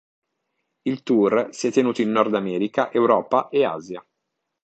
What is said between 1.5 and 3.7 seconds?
si è tenuto in Nord America, Europa e